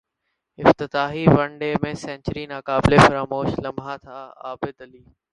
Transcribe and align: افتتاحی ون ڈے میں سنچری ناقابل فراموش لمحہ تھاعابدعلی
افتتاحی 0.59 1.23
ون 1.35 1.51
ڈے 1.59 1.71
میں 1.81 1.93
سنچری 2.03 2.43
ناقابل 2.53 2.93
فراموش 3.05 3.49
لمحہ 3.63 3.95
تھاعابدعلی 4.03 5.01